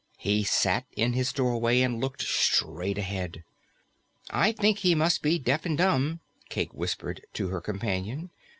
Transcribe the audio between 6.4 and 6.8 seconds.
Cayke